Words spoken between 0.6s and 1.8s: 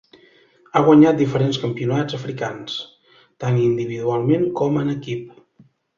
Ha guanyat diferents